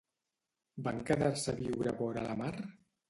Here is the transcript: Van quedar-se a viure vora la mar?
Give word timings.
Van 0.87 1.03
quedar-se 1.09 1.53
a 1.53 1.57
viure 1.59 1.95
vora 2.01 2.25
la 2.29 2.37
mar? 2.45 2.53